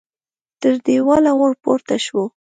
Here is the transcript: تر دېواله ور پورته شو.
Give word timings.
تر 0.61 0.73
دېواله 0.85 1.31
ور 1.39 1.53
پورته 1.63 1.95
شو. 2.05 2.23